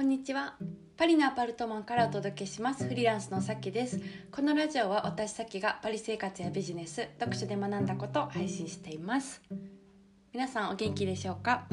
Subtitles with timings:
[0.00, 0.54] こんにちは。
[0.96, 2.88] パリのアパルトマンからお届けします。
[2.88, 4.00] フリーランスのさきです。
[4.32, 9.42] このラジオは私さきがパリ生活やビジネス読書で学んだことを配信しています。
[10.32, 11.66] 皆さんお元気でしょうか？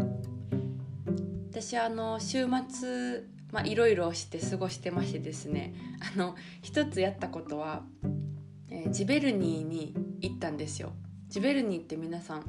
[1.51, 3.23] 私はあの週末
[3.53, 5.73] まあいろいろして過ごしてましてですね。
[6.13, 7.83] あの一つやったことは、
[8.69, 10.91] えージベルニーに行ったんですよ。
[11.29, 12.43] ジベルニーって皆さん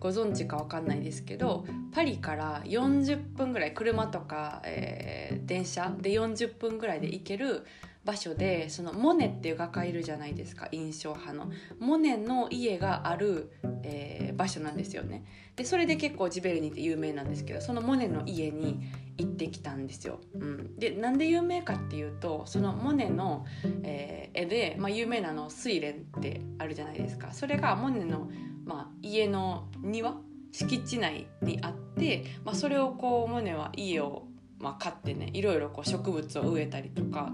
[0.00, 7.64] ご存知かわかんないですけどパリから40分ぐらい車とか、えー電車で40分ぐらいで行ける
[8.04, 11.50] 場所でそのモネっていう画家いるじゃないですか印象派の。
[11.78, 13.50] モネの家がある、
[13.82, 15.24] えー場所なんですよね。
[15.56, 18.80] でそれで結構ジベルニって有名なんですけどそのモネの家に
[19.16, 23.44] 行ってきたんですよ、うん、でなんで有名かっていうとそのモネの、
[23.82, 27.32] えー絵で、まあ、有名なの「睡蓮」ってあるじゃないですか。
[27.32, 28.30] それがモネの、
[28.68, 30.14] まあ、家の庭
[30.52, 34.26] 敷地内にあって、まあ、それをこうモネは家を、
[34.58, 37.32] まあ、買ってねいろいろこう植物を植えたりとか、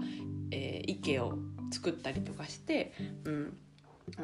[0.51, 1.37] えー池を
[1.71, 2.93] 作ったりとかして、
[3.25, 3.57] うん、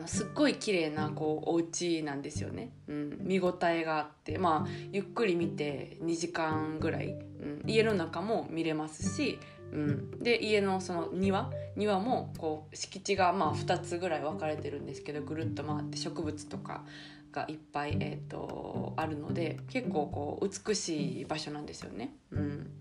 [0.06, 9.40] すっごい綺麗なこうお家なんですよね、うん、見応えがあってまあゆっくり見て2時間ぐらい、うん、家の中も見れますし、
[9.72, 16.84] うん、で家のその庭庭もこう敷地がまあ2つぐらい分かれてるんですけどぐるっと回って植物とか
[17.32, 22.72] がいっぱい、えー、とあるので結構こう美しい場所なんですよね、うん、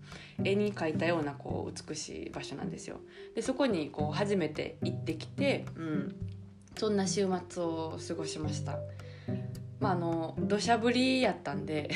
[0.43, 2.97] 絵に描いたようなこう美しい場所なんですよ。
[3.33, 6.15] でそこにこう初めて行ってきて、うん、
[6.77, 8.77] そんな週末を過ごしました
[9.81, 11.89] まああの土砂降りやったんで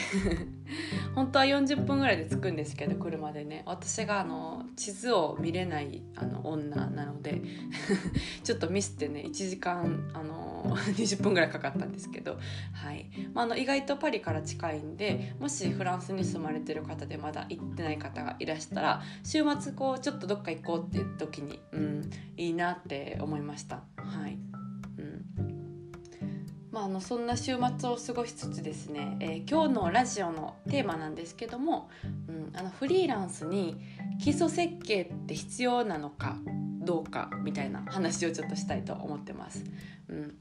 [1.13, 3.63] 本当は40分ぐらいで着くんですけど車でね。
[3.65, 7.41] 私があの地図を見れないあの女なので
[8.43, 12.37] ちょっとミスってね1時間あの 20分ぐらいかかったんですけど、
[12.73, 13.09] はい。
[13.33, 23.83] まあ、あの意外とパリから近いんでもしフランスに住まれてる方でまだ行ってない方がいらしたら週末こうちょっとどっか行こうっていう時に、うん、いいなって思いました。
[23.97, 24.37] はい。
[26.85, 31.89] あ、のそんな週末を過ごしつつですね、えー今日のラジオのテーマなんですけども、
[32.27, 33.75] うん、あのフリーランスに
[34.19, 36.37] 基礎設計って必要なのか
[36.81, 39.63] どうかみたいな話をちょっとしたいと思ってます。
[40.09, 40.35] うん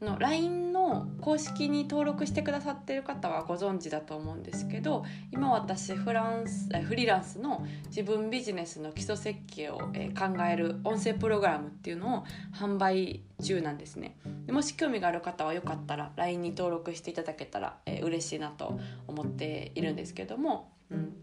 [0.00, 12.24] の LINE の公式に登録してくださってる方はご存知だと思うんですけど今私フランスえフリーランスの自分ビジネスの基礎設計を、えー考える音声プログラムっていうのを
[12.54, 14.18] 販売中なんですね。
[14.44, 21.14] でもし興味がある方はよかったら LINE に登録していただけたら、えー嬉しいなと思っているんですけども、うん、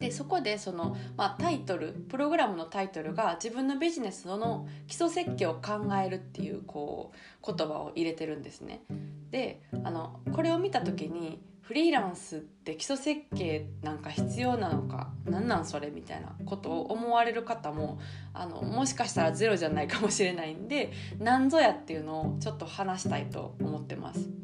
[0.00, 8.82] でそこでその、まあ、タイトルプログラムのタイトルが自分のビジネスの基礎設計を考えるっていうこう言葉を入れてるんですね。
[9.30, 18.00] であのこれを見た時にフリーランスって基礎設計なんか必要なのかなんなんそれみたいなことを思われる方も
[18.32, 24.39] あのもしかしたらゼロじゃないかもしれないんで何ぞやっていうのをちょっと話したいと思ってます。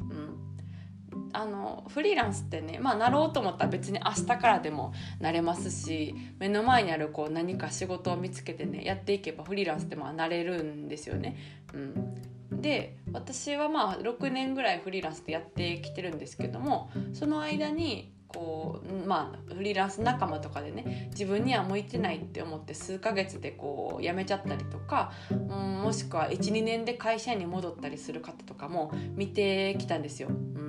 [1.37, 11.37] あのフリーランスってねまあなろうと思ったら別に明日からでもなれますし目の前にあるこう何か仕事を見つけてねやっていけばフリーランスってまあなれるんですよね。
[11.73, 30.27] うん、で私はまあ6年ぐらいフリーランスでやってきてるんですけどもその間にこうまあフリーランス仲間とかでね自分には向いてないって思って数ヶ月でこう辞めちゃったりとか、うん、もしくは12年で会社に戻ったりする方とかも見てきたんですよ。
[30.29, 30.66] うん、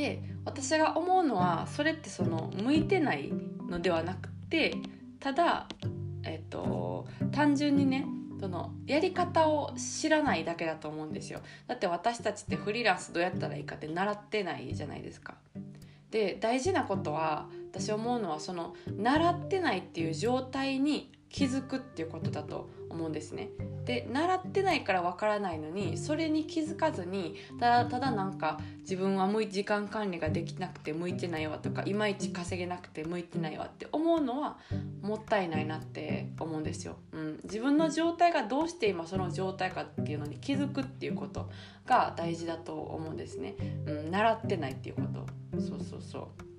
[0.00, 3.30] で私が思うのはそれってその向いてない
[3.68, 4.74] のではなくて
[5.18, 5.68] ただ
[6.22, 8.06] えっと単純にね
[8.40, 11.40] そのやり方を知らないだけだと思うんですよ。
[11.66, 15.34] だって私たちってフリーランスどうやったらいいかって習ってないじゃないですか。
[16.10, 23.50] で大事なことは私思うのはその習ってないっていう状態に気づくっていうことだと思うんですね。
[23.84, 34.58] で習ってないからわからないのにそれに気づかずにただただなんか自分は向い時間管理ができなくて向いてないわとかいまいち稼げなくて向いてないわって思うのは
[35.02, 36.96] もったいないなって思うんですよ。
[37.12, 41.48] うん、自分の状態がどうして今その状態かっていうのに気づくっていうこと
[41.86, 43.54] が大事だと思うんですね。
[43.86, 45.60] うん、習ってないっていうこと。
[45.60, 46.50] そうそうそう。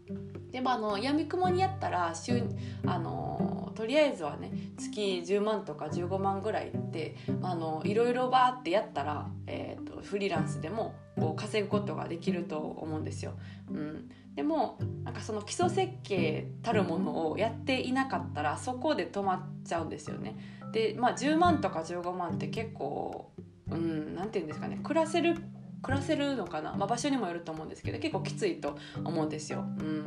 [0.51, 2.44] でもあの闇雲にやったら週
[2.85, 13.33] あのとりあえずはね月10万とか15万ぐらいってあのいろいろバーってやったら、えー、とフリーランスでもこう稼ぐことができると思うんですよ。
[13.69, 20.38] うん、でもなんかその基礎設計たるものをやっていなかったらそこで止まっちゃうんですよね。
[20.71, 23.31] でまあ10万とか15万って結構
[23.69, 25.35] うんなて言うんですかね暮らせる
[25.81, 29.65] 暮らせるのかな、まあ、場所にもよると思うんですけど結構きついと思うんですよ。
[29.79, 30.05] うん、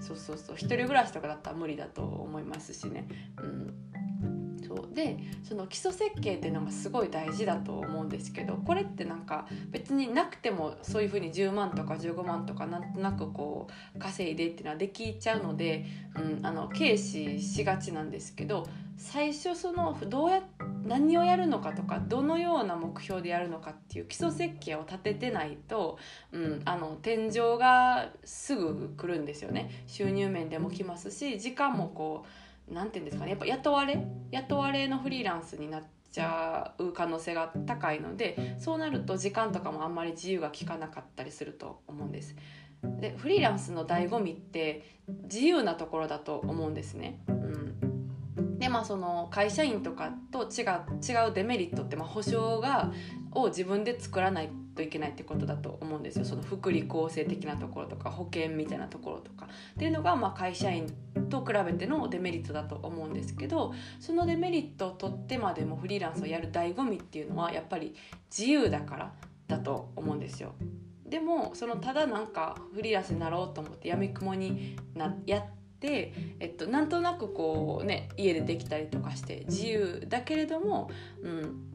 [0.00, 0.56] そうそうそう。
[0.56, 3.08] 一人暮らしとかだったら無理だと思いますしね。
[3.38, 3.74] うん。
[4.66, 4.94] そう。
[4.94, 15.86] でその基礎設計っていうのがすごい大事だと思うんですけどこれってなんか別になくてもそういうふうに10万とか15万とかなんとなくこう稼いでっていうのはできちゃうので、
[16.16, 18.66] うん、あの軽視しがちなんですけど
[18.96, 20.38] 最初そのどうや
[20.86, 25.98] 何をやるのかとかどのような目標でやるのかっていう基礎設計を立ててないと、
[26.32, 32.24] うん、あの天井がすぐ来るんですよね収入面でも来ますし時間もこ
[32.70, 35.82] う何て言うんですかねやっぱ雇われ雇われのフリーランスになっ
[36.12, 42.36] ちゃう可能性が高いのでそうなると時間とかもあんまり自由が利かなかったりすると思うんです。
[43.00, 44.84] でフリーランスの醍醐味って
[45.24, 47.18] 自由なところだと思うんですね。
[47.28, 47.63] うん
[48.74, 52.90] まあその会社員とかと違う違うデメリットって、まあ、保証が
[53.30, 60.92] を自分で作らないといけないってことだと思うんですよその福利厚生的なところとか保険みたいなところとかっていうのがまあ会社員
[61.30, 67.94] と比べてのデメリットだと思うんですけどそのデメリットを取ってまでもフリーランスをやる醍醐味っていうのはやっぱり
[68.36, 69.12] 自由だから
[69.46, 70.52] だと思うんですよ。
[71.06, 80.90] でもそのただなんかフリーランスになろうと思ってやみくもになやってて、えっと、なんとなくこうね家でできたりとかして自由だけれども、
[81.22, 81.74] うん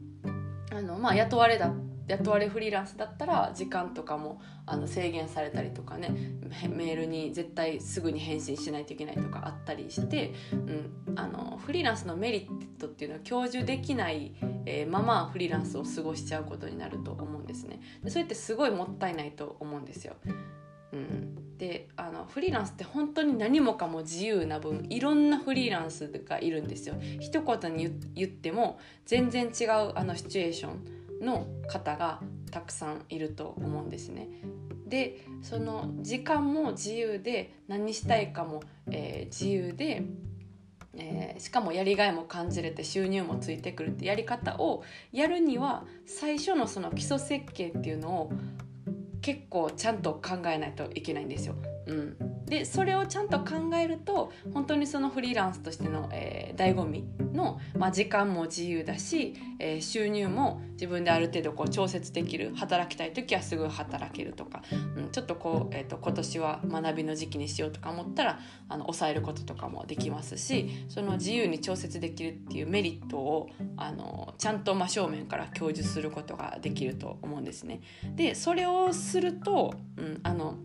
[0.72, 1.72] あのまあ、雇われだ
[2.10, 6.10] 雇われフリーランスだったら時間とかもあの制限されたりとかね
[6.68, 14.34] メールに絶対すぐに返信しないといけないとかあったりして、うん、あのフリーランスのメリットっていうのは享受できない、
[14.66, 17.80] えー、ままフリーランスを過ごしちゃうことになると思うんですね。
[18.02, 20.14] でそれってすごいもったいないと思うんですよ。
[20.92, 21.36] うん、
[22.30, 26.94] フリーランスって本当に何もかも自由な分いろんなフリーランスがいるんですよ。
[27.20, 34.28] 一言に言っても全然違うあのシチュエーションの方がたくさんいると思うんですね。
[34.86, 40.02] でその時間も自由で何したいかも、えー、自由で、
[40.96, 48.32] えー、しかもやりがいも感じれて収入もついてくるってやり方をやるには最初のその基礎設計っていうのを
[49.22, 51.54] 結構ちゃんと考えないといけないんですよ。
[51.86, 64.62] うん、でそれをちゃんと考えると本当にそのフリーランスとしての、えー、醍醐味の、まあ、時間も自由だし、えー、収入も自分である程度こう調節できる働きたい時はすぐ働けるとか、
[64.96, 77.80] うん、ちょっとこう、えーと、今年は学びの時期にしようとか思ったらあの抑えることとかもできますしその自由に調節できるっていうメリットをあのちゃんと真正面から享受することができると思うんですね。
[78.16, 80.56] でそれをすると、うん、あの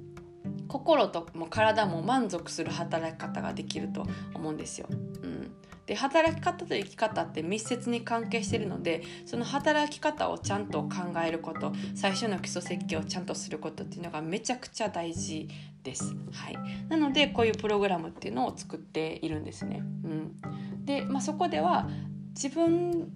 [0.68, 4.88] 心とも体も満足する働き方ができると思うんですよ。
[4.90, 5.52] うん、
[5.86, 15.48] で働き方と生き方って密接に関係してるのでその働き方をちゃんと考えること最初の基礎設計をちゃんとすることっていうのがめちゃくちゃ大事
[15.84, 16.16] です。
[16.32, 16.58] はい、
[16.90, 19.84] なのでこういうプログラムっていうのを作っているんですね。
[20.04, 21.88] うん、で、まあ、そこでは
[22.34, 23.12] 自分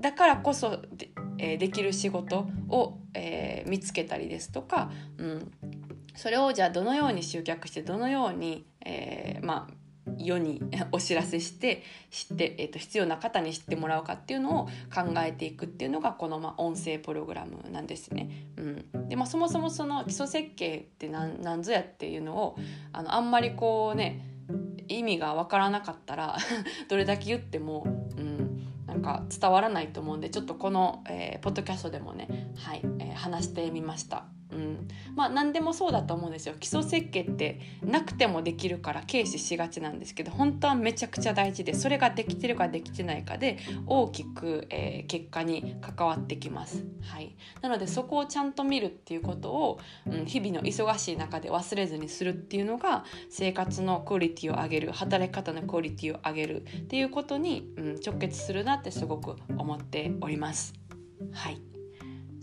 [0.00, 5.52] だからこそで,、えー、できる仕事を、えー、見つけたりですとか、うん、
[6.14, 9.74] それをじゃあどのように集客してどのように、えー、まあ
[10.18, 10.60] 世に
[10.92, 14.64] お知らせして知って、えーと、必要な方に知ってもらうかっていうのを
[14.94, 18.28] 考えていくっていうのがこの、まあ、音声プログラムなんですね。
[18.56, 18.62] う
[18.98, 22.56] ん、で、まあ、そもそもその基礎設計って何何ぞやっていうのを
[22.92, 24.20] あのあんまりこうね
[24.88, 26.36] 意味が分からなかったら
[26.88, 34.33] どれだけ言っても、うん、なんか伝わらないと思うんでちょっとこの、えー、ポッドキャストでもね、はいえー、話してみました。
[34.54, 36.54] うん、まあ何でもそうだと思うんですよ。
[36.58, 60.74] 基礎設計ってなくてもできるから軽視しがちなんですけど本当はめちゃくちゃ大事でそれができてるかできてないかで大きく、えー、結果に関わってきます、はい、なのでそこをちゃんと見るっていうことを、うん、日々の忙しい中で忘れずにするっていうのが生活のクオリティを上げる働き方のクオリティを上げるっていうことに、うん、直結するなってすごく思っております。
[61.32, 61.73] はい。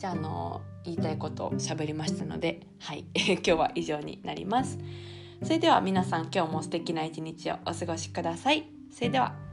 [0.01, 4.79] じゃあ、あの言いたいことを喋りましたので、はい、 今日は以上になります。
[5.43, 8.65] それでは皆さん今日も素敵な一日をお過ごしください。
[8.89, 9.50] それでは。